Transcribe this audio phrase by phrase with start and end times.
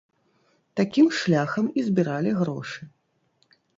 [0.79, 2.81] Такім шляхам і збіралі грошы.